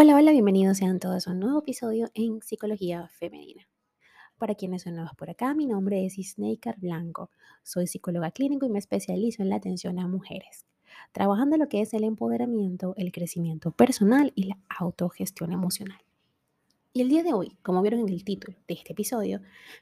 Hola, 0.00 0.14
hola, 0.14 0.30
bienvenidos 0.30 0.78
sean 0.78 1.00
todos 1.00 1.26
a 1.26 1.32
un 1.32 1.40
nuevo 1.40 1.58
episodio 1.58 2.08
en 2.14 2.40
Psicología 2.40 3.08
Femenina. 3.08 3.68
Para 4.38 4.54
quienes 4.54 4.82
son 4.82 4.94
nuevos 4.94 5.10
por 5.16 5.28
acá, 5.28 5.54
mi 5.54 5.66
nombre 5.66 6.06
es 6.06 6.18
Isneikar 6.18 6.78
Blanco. 6.78 7.32
Soy 7.64 7.88
psicóloga 7.88 8.30
clínico 8.30 8.64
y 8.64 8.68
me 8.68 8.78
especializo 8.78 9.42
en 9.42 9.48
la 9.48 9.56
atención 9.56 9.98
a 9.98 10.06
mujeres, 10.06 10.66
trabajando 11.10 11.56
lo 11.56 11.68
que 11.68 11.80
es 11.80 11.92
el 11.94 12.04
empoderamiento, 12.04 12.94
el 12.96 13.10
crecimiento 13.10 13.72
personal 13.72 14.32
y 14.36 14.44
la 14.44 14.58
autogestión 14.68 15.50
emocional. 15.50 15.98
Y 16.92 17.00
el 17.00 17.08
día 17.08 17.24
de 17.24 17.32
hoy, 17.32 17.56
como 17.62 17.82
vieron 17.82 17.98
en 17.98 18.10
el 18.10 18.22
título 18.22 18.56
de 18.68 18.74
este 18.74 18.92
episodio, 18.92 19.40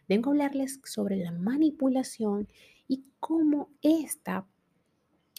vengo 0.09 0.31
a 0.31 0.33
hablarles 0.33 0.81
sobre 0.83 1.17
la 1.17 1.33
manipulación 1.33 2.49
y 2.89 3.05
cómo 3.21 3.69
esta 3.83 4.47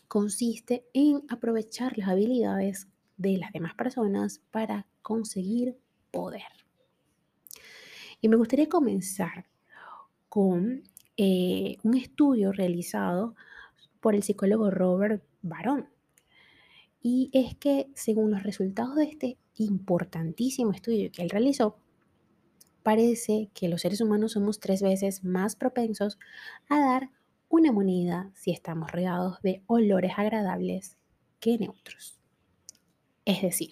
consiste 0.08 0.86
en 0.94 1.24
aprovechar 1.30 1.98
las 1.98 2.10
habilidades 2.10 2.88
de 3.18 3.38
las 3.38 3.52
demás 3.52 3.74
personas 3.76 4.42
para 4.52 4.88
conseguir 5.02 5.78
poder. 6.12 6.44
Y 8.22 8.30
me 8.30 8.36
gustaría 8.36 8.70
comenzar 8.70 9.46
con 10.30 10.84
eh, 11.18 11.78
un 11.84 11.96
estudio 11.96 12.52
realizado 12.52 13.36
por 14.00 14.16
el 14.16 14.24
psicólogo 14.24 14.72
Robert 14.72 15.24
Barón. 15.42 15.90
Y 17.02 17.30
es 17.34 17.56
que 17.56 17.90
según 17.96 18.32
los 18.32 18.44
resultados 18.44 18.96
de 18.96 19.06
este 19.06 19.38
importantísimo 19.56 20.72
estudio 20.72 21.12
que 21.12 21.22
él 21.22 21.30
realizó, 21.30 21.78
parece 22.84 23.50
que 23.54 23.68
los 23.68 23.82
seres 23.82 24.02
humanos 24.02 24.34
somos 24.34 24.60
tres 24.60 24.82
veces 24.82 25.24
más 25.24 25.56
propensos 25.56 26.18
a 26.70 26.80
dar 26.80 27.12
una 27.50 27.72
moneda 27.72 28.32
si 28.34 28.52
estamos 28.52 28.92
rodeados 28.92 29.42
de 29.42 29.64
olores 29.68 30.14
agradables 30.18 30.98
que 31.40 31.58
neutros. 31.58 32.17
Es 33.28 33.42
decir, 33.42 33.72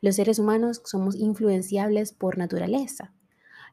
los 0.00 0.16
seres 0.16 0.38
humanos 0.38 0.80
somos 0.86 1.14
influenciables 1.14 2.14
por 2.14 2.38
naturaleza. 2.38 3.12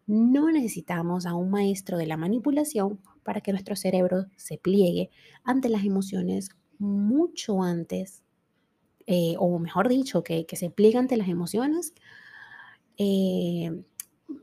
No 0.07 0.51
necesitamos 0.51 1.25
a 1.25 1.35
un 1.35 1.49
maestro 1.49 1.97
de 1.97 2.05
la 2.05 2.17
manipulación 2.17 2.99
para 3.23 3.39
que 3.39 3.53
nuestro 3.53 3.77
cerebro 3.77 4.25
se 4.35 4.57
pliegue 4.57 5.09
ante 5.45 5.69
las 5.69 5.85
emociones 5.85 6.49
mucho 6.79 7.63
antes, 7.63 8.23
eh, 9.07 9.35
o 9.39 9.57
mejor 9.57 9.87
dicho, 9.87 10.21
que, 10.21 10.45
se 10.51 10.69
pliegue 10.69 10.97
ante 10.97 11.15
las 11.15 11.29
emociones 11.29 11.93
eh, 12.97 13.71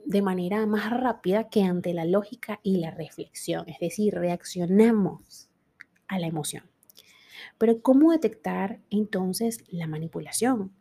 de 0.07 0.23
manera 0.23 0.65
más 0.65 0.89
rápida 0.89 1.51
que 1.51 1.65
ante 1.65 1.93
la 1.93 2.07
lógica 2.07 2.61
y 2.63 2.79
la 2.79 2.93
reflexión. 2.93 3.69
Es 3.69 3.79
decir, 3.79 4.15
reaccionamos 4.15 5.51
a 6.09 6.19
la 6.19 6.29
emoción. 6.29 6.72
Pero 7.59 7.83
¿cómo 7.83 8.13
detectar 8.13 8.81
entonces 8.91 9.65
la 9.69 9.87
manipulación? 9.87 10.73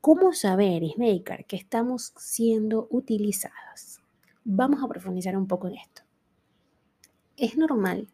¿Cómo 0.00 0.32
saber, 0.32 0.82
Snaker, 0.94 1.46
que 1.46 1.56
estamos 1.56 2.12
siendo 2.16 2.86
utilizadas? 2.90 4.00
Vamos 4.44 4.82
a 4.82 4.88
profundizar 4.88 5.36
un 5.36 5.48
poco 5.48 5.68
en 5.68 5.76
esto. 5.76 6.02
Es 7.36 7.56
normal 7.56 8.08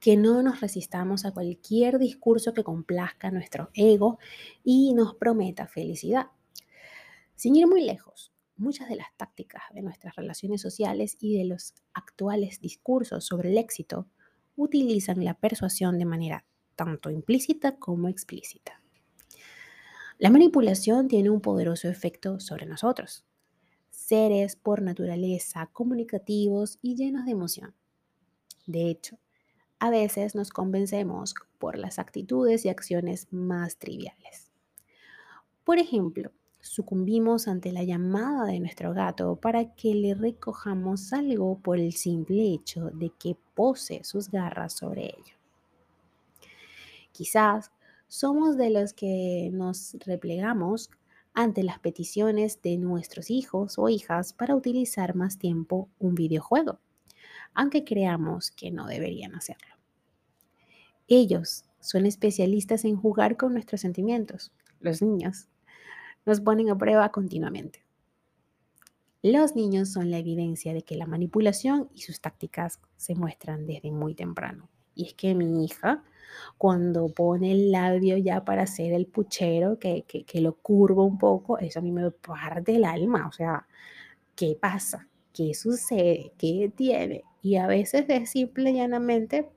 que 0.00 0.16
no 0.16 0.42
nos 0.42 0.60
resistamos 0.60 1.24
a 1.24 1.32
cualquier 1.32 1.98
discurso 1.98 2.52
que 2.54 2.64
complazca 2.64 3.30
nuestro 3.30 3.70
ego 3.74 4.18
y 4.64 4.94
nos 4.94 5.14
prometa 5.14 5.66
felicidad. 5.66 6.28
Sin 7.34 7.54
ir 7.56 7.66
muy 7.66 7.82
lejos, 7.82 8.32
muchas 8.56 8.88
de 8.88 8.96
las 8.96 9.08
tácticas 9.16 9.62
de 9.74 9.82
nuestras 9.82 10.16
relaciones 10.16 10.62
sociales 10.62 11.16
y 11.20 11.36
de 11.36 11.44
los 11.44 11.74
actuales 11.92 12.60
discursos 12.60 13.24
sobre 13.26 13.50
el 13.50 13.58
éxito 13.58 14.06
utilizan 14.56 15.24
la 15.24 15.34
persuasión 15.34 15.98
de 15.98 16.06
manera 16.06 16.44
tanto 16.76 17.10
implícita 17.10 17.76
como 17.76 18.08
explícita. 18.08 18.80
La 20.18 20.30
manipulación 20.30 21.08
tiene 21.08 21.30
un 21.30 21.40
poderoso 21.40 21.88
efecto 21.88 22.40
sobre 22.40 22.66
nosotros, 22.66 23.24
seres 23.90 24.56
por 24.56 24.80
naturaleza 24.80 25.66
comunicativos 25.72 26.78
y 26.80 26.94
llenos 26.94 27.24
de 27.24 27.32
emoción. 27.32 27.74
De 28.66 28.88
hecho, 28.88 29.18
a 29.78 29.90
veces 29.90 30.34
nos 30.34 30.50
convencemos 30.50 31.34
por 31.58 31.76
las 31.76 31.98
actitudes 31.98 32.64
y 32.64 32.68
acciones 32.68 33.28
más 33.30 33.76
triviales. 33.76 34.50
Por 35.64 35.78
ejemplo, 35.78 36.32
sucumbimos 36.60 37.48
ante 37.48 37.72
la 37.72 37.84
llamada 37.84 38.46
de 38.46 38.60
nuestro 38.60 38.94
gato 38.94 39.36
para 39.36 39.74
que 39.74 39.94
le 39.94 40.14
recojamos 40.14 41.12
algo 41.12 41.58
por 41.58 41.78
el 41.78 41.92
simple 41.92 42.54
hecho 42.54 42.90
de 42.94 43.10
que 43.18 43.36
pose 43.54 44.02
sus 44.04 44.30
garras 44.30 44.74
sobre 44.74 45.06
ello. 45.06 45.35
Quizás 47.16 47.72
somos 48.08 48.58
de 48.58 48.68
los 48.68 48.92
que 48.92 49.48
nos 49.50 49.96
replegamos 50.04 50.90
ante 51.32 51.62
las 51.62 51.78
peticiones 51.78 52.60
de 52.60 52.76
nuestros 52.76 53.30
hijos 53.30 53.78
o 53.78 53.88
hijas 53.88 54.34
para 54.34 54.54
utilizar 54.54 55.14
más 55.14 55.38
tiempo 55.38 55.88
un 55.98 56.14
videojuego, 56.14 56.78
aunque 57.54 57.84
creamos 57.84 58.50
que 58.50 58.70
no 58.70 58.86
deberían 58.86 59.34
hacerlo. 59.34 59.76
Ellos 61.08 61.64
son 61.80 62.04
especialistas 62.04 62.84
en 62.84 62.96
jugar 62.96 63.38
con 63.38 63.54
nuestros 63.54 63.80
sentimientos. 63.80 64.52
Los 64.80 65.00
niños 65.00 65.48
nos 66.26 66.42
ponen 66.42 66.68
a 66.68 66.76
prueba 66.76 67.12
continuamente. 67.12 67.86
Los 69.22 69.56
niños 69.56 69.90
son 69.90 70.10
la 70.10 70.18
evidencia 70.18 70.74
de 70.74 70.82
que 70.82 70.96
la 70.96 71.06
manipulación 71.06 71.88
y 71.94 72.02
sus 72.02 72.20
tácticas 72.20 72.78
se 72.98 73.14
muestran 73.14 73.66
desde 73.66 73.90
muy 73.90 74.14
temprano. 74.14 74.68
Y 74.96 75.04
es 75.04 75.14
que 75.14 75.34
mi 75.34 75.64
hija, 75.64 76.02
cuando 76.58 77.08
pone 77.08 77.52
el 77.52 77.70
labio 77.70 78.16
ya 78.16 78.44
para 78.44 78.62
hacer 78.62 78.92
el 78.92 79.06
puchero, 79.06 79.78
que, 79.78 80.04
que, 80.04 80.40
lo 80.40 80.54
curvo 80.54 81.04
un 81.04 81.18
poco, 81.18 81.58
eso 81.58 81.78
a 81.78 81.82
mí 81.82 81.92
me 81.92 82.10
parte 82.10 82.74
el 82.74 82.84
alma. 82.84 83.28
O 83.28 83.32
sea, 83.32 83.66
¿qué 84.34 84.56
pasa? 84.60 85.08
¿Qué 85.32 85.54
sucede? 85.54 86.32
¿Qué 86.38 86.72
tiene? 86.74 87.22
Y 87.42 87.56
a 87.56 87.66
veces 87.66 88.06
es 88.08 88.30
simple 88.30 88.70
y 88.70 88.74
llanamente 88.74 89.48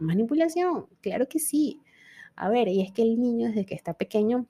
manipulación. 0.00 0.86
Claro 1.00 1.28
que 1.28 1.38
sí. 1.38 1.80
A 2.36 2.48
ver, 2.48 2.68
y 2.68 2.82
es 2.82 2.92
que 2.92 3.02
el 3.02 3.20
niño 3.20 3.48
desde 3.48 3.64
que 3.64 3.74
está 3.74 3.94
pequeño 3.94 4.46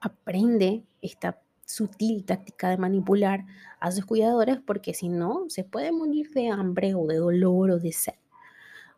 aprende 0.00 0.84
esta 1.00 1.40
sutil 1.64 2.24
táctica 2.24 2.70
de 2.70 2.76
manipular 2.76 3.44
a 3.80 3.90
sus 3.90 4.06
cuidadores 4.06 4.58
porque 4.64 4.94
si 4.94 5.08
no, 5.08 5.46
se 5.48 5.64
puede 5.64 5.90
morir 5.90 6.30
de 6.30 6.48
hambre 6.48 6.94
o 6.94 7.06
de 7.06 7.16
dolor 7.16 7.70
o 7.72 7.78
de 7.78 7.92
sed. 7.92 8.14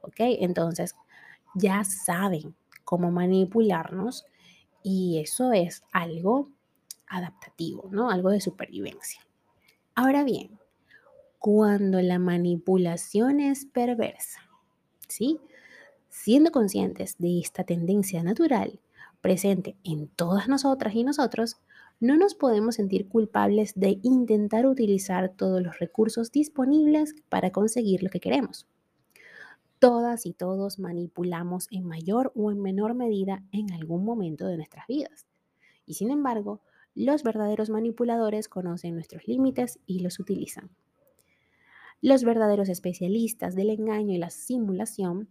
¿Ok? 0.03 0.17
Entonces, 0.19 0.95
ya 1.55 1.85
saben 1.85 2.55
cómo 2.85 3.11
manipularnos 3.11 4.25
y 4.83 5.19
eso 5.19 5.53
es 5.53 5.83
algo 5.93 6.49
adaptativo, 7.07 7.89
¿no? 7.91 8.11
Algo 8.11 8.31
de 8.31 8.41
supervivencia. 8.41 9.21
Ahora 9.95 10.25
bien, 10.25 10.59
cuando 11.39 12.01
la 12.01 12.19
manipulación 12.19 13.41
es 13.41 13.67
perversa, 13.67 14.41
¿sí? 15.09 15.39
Siendo 16.09 16.51
conscientes 16.51 17.17
de 17.19 17.41
esta 17.41 17.65
tendencia 17.65 18.23
natural 18.23 18.81
presente 19.21 19.77
en 19.85 20.09
todas 20.09 20.49
nosotras 20.49 20.95
y 20.95 21.05
nosotros, 21.05 21.57
no 22.01 22.17
nos 22.17 22.35
podemos 22.35 22.77
sentir 22.77 23.09
culpables 23.09 23.73
de 23.75 23.99
intentar 24.03 24.67
utilizar 24.67 25.31
todos 25.31 25.61
los 25.63 25.79
recursos 25.79 26.31
disponibles 26.31 27.15
para 27.29 27.51
conseguir 27.51 28.03
lo 28.03 28.11
que 28.11 28.21
queremos. 28.21 28.67
Todas 29.79 30.27
y 30.27 30.33
todos 30.33 30.79
manipulamos 30.79 31.69
en 31.71 31.85
mayor 31.85 32.33
o 32.35 32.51
en 32.51 32.61
menor 32.61 32.95
medida 32.95 33.45
en 33.53 33.73
algún 33.73 34.05
momento 34.05 34.47
de 34.47 34.57
nuestras 34.57 34.87
vidas. 34.89 35.27
Y 35.87 35.95
sin 35.95 36.11
embargo, 36.11 36.61
los 36.95 37.23
verdaderos 37.23 37.71
manipuladores 37.71 38.49
conocen 38.49 38.95
nuestros 38.95 39.29
límites 39.29 39.79
y 39.87 40.01
los 40.01 40.19
utilizan. 40.19 40.71
Los 42.01 42.25
verdaderos 42.25 42.69
especialistas 42.69 43.55
del 43.55 43.71
engaño 43.71 44.15
y 44.15 44.19
la 44.19 44.31
simulación 44.31 45.29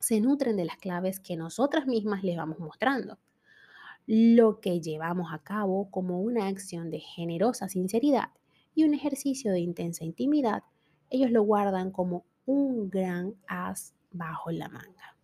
se 0.00 0.20
nutren 0.20 0.56
de 0.56 0.64
las 0.64 0.76
claves 0.76 1.20
que 1.20 1.36
nosotras 1.36 1.86
mismas 1.86 2.24
les 2.24 2.36
vamos 2.36 2.58
mostrando. 2.58 3.18
Lo 4.06 4.60
que 4.60 4.80
llevamos 4.80 5.32
a 5.32 5.38
cabo 5.38 5.90
como 5.90 6.20
una 6.20 6.48
acción 6.48 6.90
de 6.90 6.98
generosa 6.98 7.68
sinceridad 7.68 8.30
y 8.74 8.84
un 8.84 8.94
ejercicio 8.94 9.52
de 9.52 9.60
intensa 9.60 10.04
intimidad, 10.04 10.64
ellos 11.10 11.30
lo 11.30 11.42
guardan 11.42 11.92
como 11.92 12.24
un 12.50 12.90
gran 12.90 13.36
as 13.46 13.94
bajo 14.10 14.50
la 14.50 14.68
manga. 14.68 15.16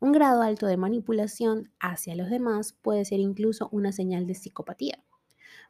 Un 0.00 0.12
grado 0.12 0.42
alto 0.42 0.66
de 0.66 0.76
manipulación 0.76 1.72
hacia 1.80 2.14
los 2.14 2.28
demás 2.28 2.74
puede 2.74 3.06
ser 3.06 3.20
incluso 3.20 3.70
una 3.72 3.90
señal 3.90 4.26
de 4.26 4.34
psicopatía. 4.34 5.02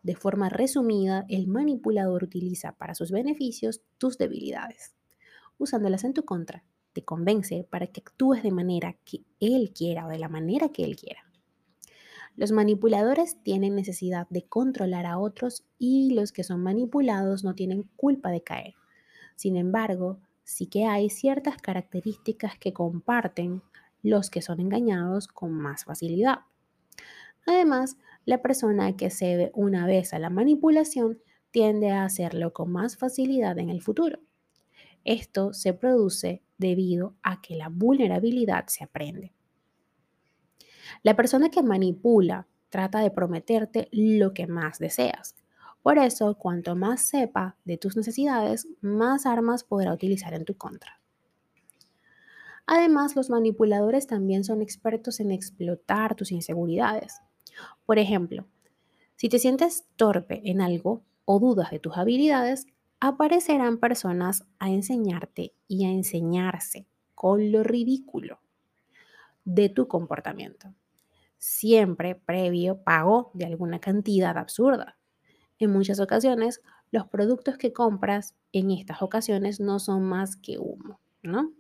De 0.02 0.16
forma 0.16 0.48
resumida, 0.48 1.25
el 1.28 1.46
manipulador 1.46 2.25
utiliza 2.25 2.72
para 2.72 2.96
sus 2.96 3.12
beneficios 3.12 3.82
tus 3.96 4.19
debilidades. 4.19 4.96
Usándolas 5.56 6.02
en 6.02 6.14
tu 6.14 6.25
contra, 6.25 6.64
te 6.92 7.04
convence 7.04 7.64
para 7.70 7.86
que 7.86 8.00
actúes 8.00 8.42
de 8.42 8.50
manera 8.50 8.96
que 9.04 9.25
él 9.38 9.72
quiera 9.72 10.04
o 10.06 10.10
de 10.10 10.19
la 10.19 10.28
manera 10.28 10.70
que 10.70 10.82
él 10.84 10.96
quiera. 10.96 11.20
Los 12.34 12.50
manipuladores 12.50 13.40
tienen 13.44 13.76
necesidad 13.76 14.26
de 14.31 14.42
controlar 14.42 15.06
a 15.06 15.19
otros 15.19 15.64
y 15.78 16.12
los 16.12 16.32
que 16.32 16.42
son 16.42 16.60
manipulados 16.60 17.44
no 17.44 17.54
tienen 17.54 17.84
culpa 17.94 18.31
de 18.31 18.42
caer. 18.42 18.75
Sin 19.34 19.56
embargo, 19.56 20.19
sí 20.42 20.66
que 20.66 20.84
hay 20.86 21.10
ciertas 21.10 21.56
características 21.56 22.58
que 22.58 22.72
comparten 22.72 23.62
los 24.02 24.31
que 24.31 24.42
son 24.42 24.60
engañados 24.60 25.28
con 25.28 25.52
más 25.52 25.84
facilidad. 25.84 26.40
Además, 27.46 27.96
La 28.26 28.40
persona 28.40 28.96
que 28.96 29.10
cede 29.10 29.50
una 29.54 29.86
vez 29.86 30.14
a 30.14 30.19
la 30.19 30.31
manipulación 30.31 31.19
tiende 31.50 31.90
a 31.90 32.04
hacerlo 32.04 32.52
con 32.54 32.72
más 32.72 32.96
facilidad 32.96 33.58
en 33.58 33.69
el 33.69 33.82
futuro. 33.82 34.19
Esto 35.04 35.52
se 35.52 35.75
produce 35.75 36.42
debido 36.56 37.14
a 37.22 37.42
que 37.42 37.56
la 37.56 37.69
vulnerabilidad 37.69 38.66
se 38.69 38.84
aprende. 38.84 39.34
La 41.02 41.14
persona 41.14 41.50
que 41.50 41.62
manipula 41.62 42.46
trata 42.70 43.00
de 43.00 43.10
prometerte 43.10 43.88
lo 43.92 44.32
que 44.32 44.46
más 44.46 44.78
deseas. 44.78 45.44
Por 45.84 45.98
eso, 45.98 46.38
cuanto 46.38 46.75
más 46.75 47.02
sepa 47.02 47.58
de 47.66 47.76
tus 47.76 47.94
necesidades, 47.94 48.66
más 48.81 49.26
armas 49.26 49.64
podrá 49.64 49.92
utilizar 49.92 50.32
en 50.32 50.46
tu 50.46 50.56
contra. 50.56 50.98
Además, 52.64 53.14
los 53.16 53.28
manipuladores 53.28 54.06
también 54.06 54.44
son 54.44 54.62
expertos 54.62 55.20
en 55.20 55.31
explotar 55.31 56.14
tus 56.14 56.32
inseguridades. 56.32 57.20
Por 57.84 57.98
ejemplo, 57.98 58.46
si 59.16 59.28
te 59.28 59.38
sientes 59.38 59.84
torpe 59.96 60.40
en 60.46 60.62
algo 60.62 61.02
o 61.26 61.38
dudas 61.38 61.70
de 61.70 61.81
tus 61.81 61.98
habilidades, 61.98 62.66
aparecerán 62.98 63.76
personas 63.76 64.46
a 64.58 64.70
enseñarte 64.70 65.52
y 65.69 65.84
a 65.84 65.90
enseñarse 65.90 66.86
con 67.14 67.52
lo 67.52 67.62
ridículo 67.62 68.40
de 69.44 69.69
tu 69.69 69.86
comportamiento, 69.86 70.72
siempre 71.36 72.14
previo 72.14 72.82
pago 72.82 73.32
de 73.34 73.44
alguna 73.44 73.81
cantidad 73.81 74.38
absurda. 74.38 74.96
En 75.59 75.71
muchas 75.71 76.01
ocasiones, 76.01 76.61
los 76.91 77.06
productos 77.09 77.56
que 77.59 77.73
compras 77.73 78.35
en 78.53 78.71
estas 78.71 79.03
ocasiones 79.03 79.61
no 79.61 79.79
son 79.79 80.05
más 80.05 80.37
que 80.37 80.59
humo, 80.59 81.01
¿no? 81.23 81.53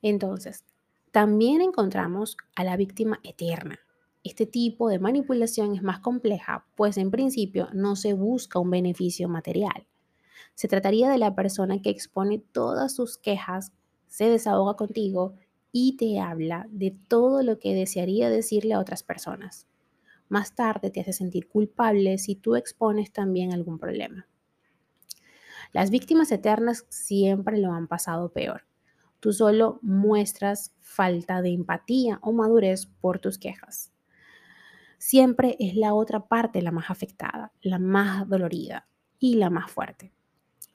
Entonces, 0.00 0.64
también 1.12 1.60
encontramos 1.60 2.36
a 2.56 2.64
la 2.64 2.76
víctima 2.76 3.20
eterna. 3.22 3.78
Este 4.24 4.46
tipo 4.46 4.88
de 4.88 4.98
manipulación 4.98 5.74
es 5.74 5.82
más 5.82 6.00
compleja, 6.00 6.66
pues 6.76 6.96
en 6.96 7.10
principio 7.10 7.68
no 7.72 7.96
se 7.96 8.12
busca 8.12 8.58
un 8.58 8.70
beneficio 8.70 9.28
material. 9.28 9.86
Se 10.54 10.68
trataría 10.68 11.10
de 11.10 11.18
la 11.18 11.34
persona 11.34 11.80
que 11.82 11.90
expone 11.90 12.38
todas 12.38 12.94
sus 12.94 13.18
quejas, 13.18 13.72
se 14.06 14.28
desahoga 14.28 14.74
contigo 14.74 15.34
y 15.72 15.96
te 15.96 16.20
habla 16.20 16.66
de 16.70 16.96
todo 17.08 17.42
lo 17.42 17.58
que 17.58 17.74
desearía 17.74 18.30
decirle 18.30 18.74
a 18.74 18.80
otras 18.80 19.02
personas. 19.02 19.66
Más 20.32 20.54
tarde 20.54 20.88
te 20.88 21.02
hace 21.02 21.12
sentir 21.12 21.46
culpable 21.46 22.16
si 22.16 22.36
tú 22.36 22.56
expones 22.56 23.12
también 23.12 23.52
algún 23.52 23.78
problema. 23.78 24.26
Las 25.74 25.90
víctimas 25.90 26.32
eternas 26.32 26.86
siempre 26.88 27.58
lo 27.58 27.70
han 27.72 27.86
pasado 27.86 28.32
peor. 28.32 28.64
Tú 29.20 29.34
solo 29.34 29.78
muestras 29.82 30.72
falta 30.80 31.42
de 31.42 31.50
empatía 31.50 32.18
o 32.22 32.32
madurez 32.32 32.86
por 32.86 33.18
tus 33.18 33.36
quejas. 33.36 33.92
Siempre 34.96 35.54
es 35.60 35.76
la 35.76 35.92
otra 35.92 36.28
parte 36.28 36.62
la 36.62 36.72
más 36.72 36.88
afectada, 36.88 37.52
la 37.60 37.78
más 37.78 38.26
dolorida 38.26 38.88
y 39.18 39.34
la 39.34 39.50
más 39.50 39.70
fuerte. 39.70 40.14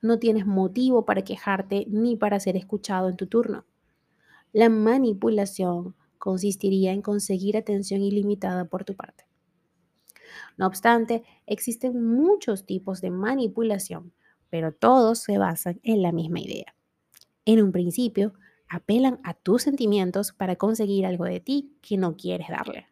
No 0.04 0.20
tienes 0.20 0.46
motivo 0.46 1.04
para 1.04 1.24
quejarte 1.24 1.88
ni 1.90 2.16
para 2.16 2.40
ser 2.40 2.58
escuchado 2.58 3.10
en 3.10 3.18
tu 3.18 3.26
turno. 3.26 3.66
La 4.54 4.70
manipulación 4.70 5.96
consistiría 6.20 6.92
en 6.92 7.02
conseguir 7.02 7.58
atención 7.58 8.04
ilimitada 8.04 8.66
por 8.66 8.84
tu 8.84 8.96
parte. 8.96 9.27
No 10.58 10.68
obstante, 10.68 11.24
existen 11.46 12.04
muchos 12.06 12.66
tipos 12.66 13.02
de 13.02 13.12
manipulación, 13.12 14.14
pero 14.50 14.72
todos 14.72 15.20
se 15.20 15.38
basan 15.38 15.80
en 15.84 16.02
la 16.02 16.12
misma 16.12 16.40
idea 16.40 16.78
en 17.48 17.64
un 17.64 17.72
principio, 17.72 18.34
apelan 18.68 19.22
a 19.24 19.34
tus 19.34 19.64
sentimientos 19.64 20.34
para 20.34 20.58
conseguir 20.58 21.06
algo 21.06 21.24
de 21.24 21.40
ti 21.40 21.78
que 21.82 21.98
no 21.98 22.18
quieres 22.18 22.50
darle. 22.50 22.88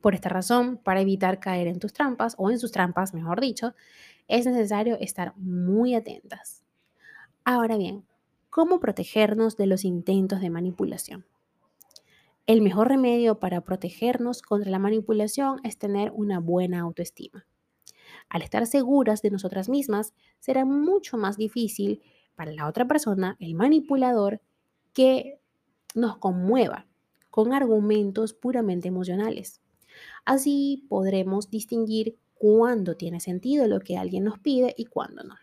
Por 0.00 0.14
esta 0.14 0.30
razón, 0.30 0.78
para 0.78 1.02
evitar 1.02 1.38
caer 1.38 1.66
en 1.66 1.78
tus 1.78 1.92
trampas, 1.92 2.34
o 2.38 2.50
en 2.50 2.58
sus 2.58 2.72
trampas, 2.72 3.12
mejor 3.12 3.42
dicho, 3.42 3.74
es 4.28 4.46
necesario 4.46 4.96
estar 4.98 5.36
muy 5.36 5.94
atentas. 5.94 6.64
Ahora 7.44 7.76
bien, 7.76 8.06
¿cómo 8.48 8.80
protegernos 8.80 9.58
de 9.58 9.66
los 9.66 9.84
intentos 9.84 10.40
de 10.40 10.48
manipulación? 10.48 11.26
El 12.48 12.62
mejor 12.62 12.88
remedio 12.88 13.38
para 13.38 13.60
protegernos 13.60 14.40
contra 14.40 14.70
la 14.70 14.78
manipulación 14.78 15.60
es 15.64 15.76
tener 15.76 16.10
una 16.14 16.40
buena 16.40 16.80
autoestima. 16.80 17.46
Al 18.30 18.40
estar 18.40 18.66
seguras 18.66 19.20
de 19.20 19.30
nosotras 19.30 19.68
mismas, 19.68 20.14
será 20.38 20.64
mucho 20.64 21.18
más 21.18 21.36
difícil 21.36 22.00
para 22.36 22.50
la 22.52 22.66
otra 22.66 22.88
persona, 22.88 23.36
el 23.38 23.54
manipulador, 23.54 24.40
que 24.94 25.42
nos 25.94 26.16
conmueva 26.16 26.86
con 27.28 27.52
argumentos 27.52 28.32
puramente 28.32 28.88
emocionales. 28.88 29.60
Así 30.24 30.86
podremos 30.88 31.50
distinguir 31.50 32.16
cuándo 32.34 32.96
tiene 32.96 33.20
sentido 33.20 33.68
lo 33.68 33.80
que 33.80 33.98
alguien 33.98 34.24
nos 34.24 34.38
pide 34.38 34.74
y 34.74 34.86
cuándo 34.86 35.22
no. 35.22 35.34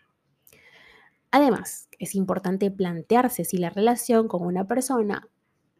Además, 1.30 1.88
es 2.00 2.16
importante 2.16 2.68
plantearse 2.72 3.44
si 3.44 3.58
la 3.58 3.70
relación 3.70 4.26
con 4.26 4.44
una 4.44 4.66
persona 4.66 5.30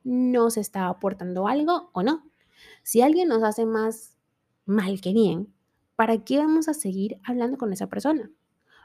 nos 0.07 0.57
está 0.57 0.87
aportando 0.87 1.49
algo 1.49 1.91
o 1.93 2.05
no. 2.05 2.31
Si 2.85 3.03
alguien 3.03 3.29
nos 3.29 3.43
hace 3.43 3.67
más 3.67 4.17
mal 4.65 5.01
que 5.01 5.13
bien, 5.13 5.53
¿para 5.97 6.23
qué 6.25 6.39
vamos 6.39 6.69
a 6.69 6.75
seguir 6.75 7.19
hablando 7.25 7.59
con 7.59 7.73
esa 7.73 7.89
persona? 7.89 8.31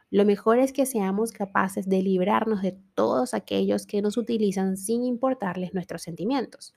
Lo 0.09 0.25
mejor 0.25 0.57
es 0.57 0.73
que 0.73 0.87
seamos 0.87 1.31
capaces 1.31 1.87
de 1.87 2.01
librarnos 2.01 2.63
de 2.63 2.75
todos 2.95 3.35
aquellos 3.35 3.85
que 3.85 4.01
nos 4.01 4.17
utilizan 4.17 4.77
sin 4.77 5.05
importarles 5.05 5.75
nuestros 5.75 6.01
sentimientos. 6.01 6.73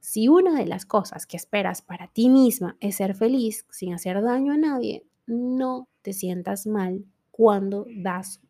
Si 0.00 0.28
una 0.28 0.54
de 0.54 0.66
las 0.66 0.84
cosas 0.84 1.26
que 1.26 1.38
esperas 1.38 1.80
para 1.80 2.08
ti 2.08 2.28
misma 2.28 2.76
es 2.80 2.96
ser 2.96 3.14
feliz 3.14 3.66
sin 3.70 3.94
hacer 3.94 4.20
daño 4.22 4.52
a 4.52 4.58
nadie, 4.58 5.06
no 5.26 5.88
te 6.02 6.12
sientas 6.12 6.66
mal 6.66 7.06
cuando 7.30 7.86
das 7.96 8.42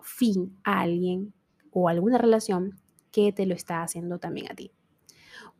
fin 0.00 0.56
a 0.62 0.80
alguien 0.80 1.34
o 1.72 1.88
alguna 1.88 2.16
relación 2.16 2.79
que 3.10 3.32
te 3.32 3.46
lo 3.46 3.54
está 3.54 3.82
haciendo 3.82 4.18
también 4.18 4.50
a 4.50 4.54
ti. 4.54 4.72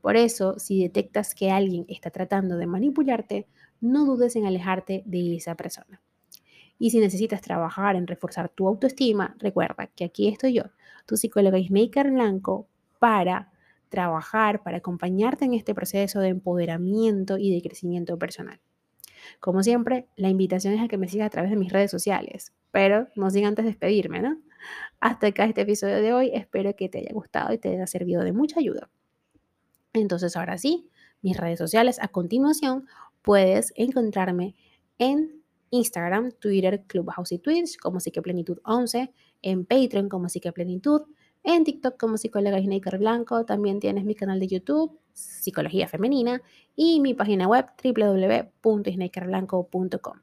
Por 0.00 0.17
eso, 0.17 0.58
si 0.58 0.82
detectas 0.82 1.35
que 1.35 1.50
alguien 1.50 1.85
está 1.88 2.11
tratando 2.11 2.56
de 2.56 2.67
manipularte, 2.67 3.47
no 3.81 4.06
dudes 4.06 4.37
en 4.37 4.47
alejarte 4.47 5.02
de 5.05 5.37
esa 5.37 5.55
persona. 5.55 6.00
Y 6.79 6.91
si 6.91 6.99
necesitas 6.99 7.43
trabajar 7.43 7.97
en 7.97 8.06
reforzar 8.06 8.49
tu 8.49 8.67
autoestima, 8.67 9.37
recuerda 9.38 9.88
que 9.88 10.05
aquí 10.05 10.29
estoy 10.29 10.55
yo, 10.55 10.64
tu 11.06 11.17
psicóloga 11.17 11.58
Ismaker 11.58 12.11
Blanco, 12.11 12.69
para 12.98 13.51
trabajar, 13.91 14.63
para 14.63 14.79
acompañarte 14.79 15.44
en 15.44 15.55
este 15.55 15.74
proceso 15.74 16.20
de 16.20 16.29
empoderamiento 16.29 17.36
y 17.36 17.53
de 17.53 17.60
crecimiento 17.60 18.19
personal. 18.19 18.60
Como 19.41 19.63
siempre, 19.63 20.06
la 20.17 20.29
invitación 20.29 20.74
es 20.74 20.81
a 20.81 20.89
que 20.89 20.96
me 20.96 21.08
sigas 21.08 21.27
a 21.27 21.31
través 21.31 21.51
de 21.51 21.56
mis 21.56 21.72
redes 21.72 21.91
sociales, 21.91 22.55
pero 22.70 23.08
no 23.17 23.31
sin 23.31 23.44
antes 23.44 23.65
despedirme, 23.65 24.22
¿no? 24.22 24.39
Hasta 25.00 25.28
acá 25.28 25.46
este 25.46 25.62
episodio 25.62 25.96
de 25.96 26.12
hoy, 26.12 26.30
espero 26.34 26.76
que 26.76 26.90
te 26.90 26.98
haya 26.98 27.12
gustado 27.12 27.54
y 27.54 27.58
te 27.58 27.70
haya 27.70 27.86
servido 27.86 28.22
de 28.22 28.32
mucha 28.32 28.60
ayuda. 28.60 28.90
Entonces, 29.94 30.36
ahora 30.36 30.58
sí, 30.58 30.90
mis 31.22 31.38
redes 31.38 31.58
sociales, 31.58 31.98
a 32.00 32.08
continuación, 32.08 32.86
puedes 33.22 33.72
encontrarme 33.76 34.54
en 34.98 35.42
Instagram, 35.70 36.32
Twitter, 36.32 36.84
Clubhouse 36.86 37.32
y 37.32 37.38
Twitch 37.38 37.78
como 37.78 37.98
Plenitud 38.22 38.58
11, 38.64 39.10
en 39.40 39.64
Patreon 39.64 40.10
como 40.10 40.26
Plenitud, 40.54 41.04
en 41.44 41.64
TikTok 41.64 41.98
como 41.98 42.19
Psicóloga 42.19 42.60
Snaker 42.60 42.98
Blanco, 42.98 43.46
también 43.46 43.80
tienes 43.80 44.04
mi 44.04 44.14
canal 44.14 44.38
de 44.38 44.48
YouTube, 44.48 45.00
Psicología 45.14 45.88
Femenina, 45.88 46.42
y 46.76 47.00
mi 47.00 47.14
página 47.14 47.48
web 47.48 47.64
www.snakerblanco.com. 47.82 50.19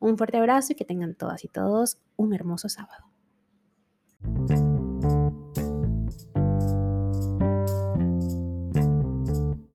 Un 0.00 0.18
fuerte 0.18 0.38
abrazo 0.38 0.72
y 0.72 0.76
que 0.76 0.84
tengan 0.84 1.14
todas 1.14 1.44
y 1.44 1.48
todos 1.48 1.98
un 2.16 2.34
hermoso 2.34 2.68
sábado. 2.68 3.04
thank 4.24 4.50
you 4.50 4.67